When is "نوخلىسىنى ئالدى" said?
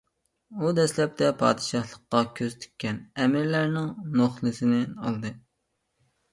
4.19-5.37